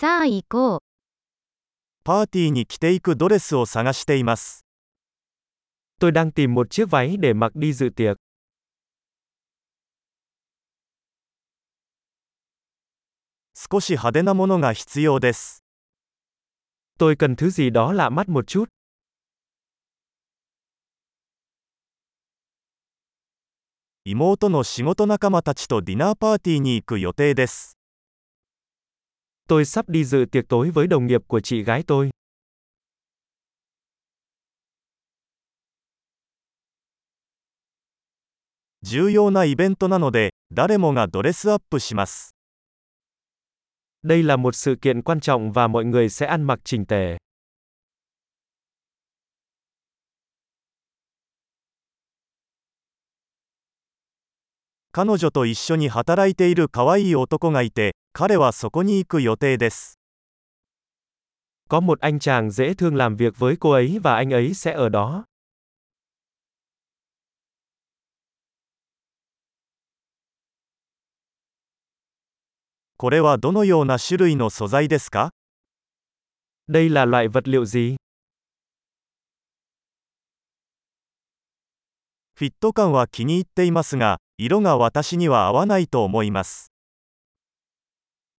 [0.00, 0.80] さあ行こう。
[2.04, 4.64] パーティーに着ていくドレスを探しています。
[6.00, 8.16] Tôi đang tìm một chiếc váy để mặc đi dự tiệc.
[13.54, 15.62] 少し派手なものが必要です。
[16.98, 18.70] Tôi cần thứ gì đó lạ mắt một chút.
[24.06, 27.79] 妹の仕事仲間たちとディナーパーティーに行く予定です。
[29.50, 32.10] Tôi sắp đi dự tiệc tối với đồng nghiệp của chị gái tôi.
[44.02, 47.16] Đây là một sự kiện quan trọng và mọi người sẽ ăn mặc chỉnh tề.
[54.92, 60.00] 彼女と一緒に働いている可愛い男がいて、彼はそこに行く予定です。
[61.68, 64.88] Có một anh chàng dễ thương làm việc với cô ấy và anh ấy sẽ ở
[64.88, 65.24] đó.
[72.96, 75.30] これはどのような種類の素材ですか
[76.68, 77.96] Đây là loại vật liệu gì?
[82.34, 86.71] フィット感は気に入っていますが、色が私には合わないと思います。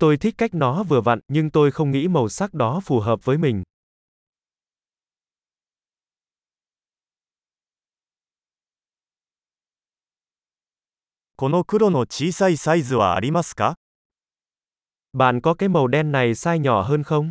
[0.00, 3.24] Tôi thích cách nó vừa vặn, nhưng tôi không nghĩ màu sắc đó phù hợp
[3.24, 3.62] với mình.
[11.36, 13.74] この黒の小さいサイズはありますか
[15.12, 17.30] Bạn có cái màu đen này size nhỏ hơn không?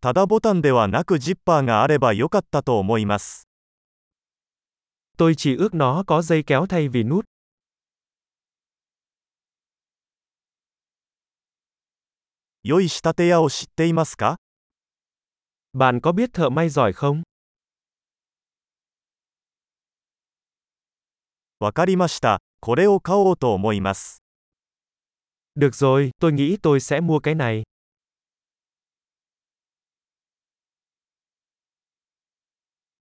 [0.00, 3.48] ただボタンではなくジッパーがあればよかったと思います。
[5.16, 7.24] Tôi chỉ ước nó có dây kéo thay vì nút.
[12.62, 14.36] 良い仕立て屋を知っていますか
[15.72, 17.22] Bạn có biết thợ may giỏi không?
[21.58, 22.38] わかりました。
[22.60, 24.22] これを買おうと思います。
[25.56, 27.64] Được rồi, tôi nghĩ tôi sẽ mua cái này.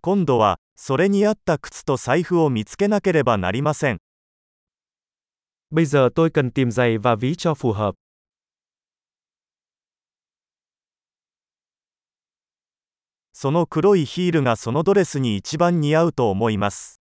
[0.07, 3.99] 今度は、それに合った靴と財布を見つけなければなりません。
[5.71, 7.95] Bây giờ tôi cần tìm giày và ví cho phù hợp.
[13.33, 17.01] その黒いヒールがそのドレスに一番似合うと思います。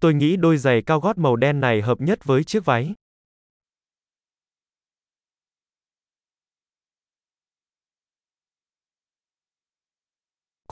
[0.00, 2.94] Tôi nghĩ đôi giày cao gót màu đen này hợp nhất với chiếc váy.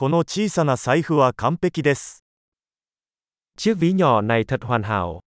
[0.01, 2.23] この小さな財布は完璧です。
[3.55, 5.19] Chiếc ví nhỏ này thật hoàn hảo.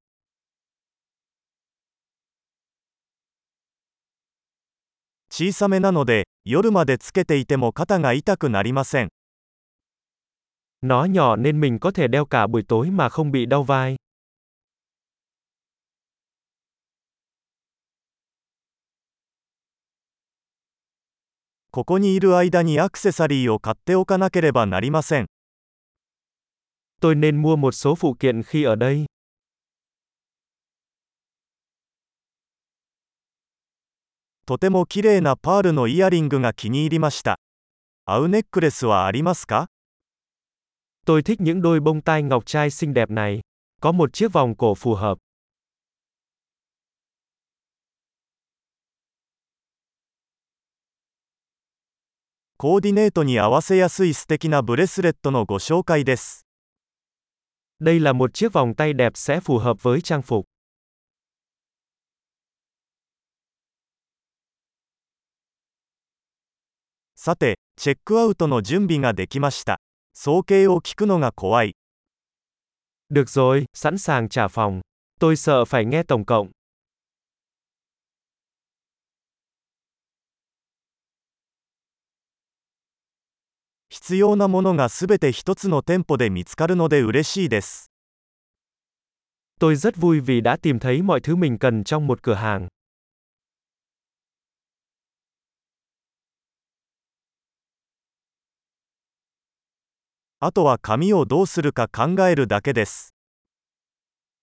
[5.29, 9.09] 小さめなので、夜までつけていても肩が痛くなりません。
[10.81, 13.95] Nó nhỏ nên mình có thể đeo cả buổi tối mà không bị đau vai.
[21.71, 25.25] ここにいる間にアクセサリーを買っておかなければなりません。
[27.01, 29.05] Tôi nên mua một số phụ kiện khi ở đây.
[34.45, 37.39] とても綺麗なパールのイヤリングが気に入りました。
[38.05, 39.67] 合うネックレスはありますか
[41.05, 43.41] Tôi thích những đôi bông tai ngọc trai xinh đẹp này.
[43.81, 45.17] Có một chiếc vòng cổ phù hợp.
[52.57, 56.45] コーディネートに合わせやすい素敵なブレスレットのご紹介です。
[57.81, 60.45] Đây là một chiếc vòng tay đẹp sẽ phù hợp với trang phục.
[67.15, 69.79] さて、チェックアウトの準備ができました。
[70.13, 71.73] 総計を聞くのが怖い。
[73.09, 74.81] Được rồi, sẵn sàng trả phòng.
[75.19, 76.51] Tôi sợ phải nghe tổng cộng.
[83.97, 87.91] 必要なものがすべて一つの店舗で見つかるので嬉しいです。
[89.59, 92.67] Tôi rất vui vì đã tìm thấy mọi thứ mình cần trong một cửa hàng.
[100.39, 103.13] あとは髪をどうするか考えるだけです。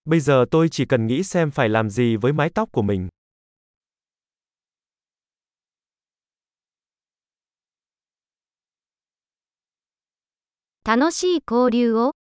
[0.06, 3.08] Bây giờ tôi chỉ cần nghĩ xem phải làm gì với mái tóc của mình.
[10.85, 12.15] 楽しい交流を。